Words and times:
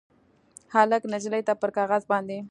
هلک 0.73 1.03
نجلۍ 1.13 1.41
ته 1.47 1.53
پر 1.61 1.69
کاغذ 1.77 2.03
باندې 2.11 2.37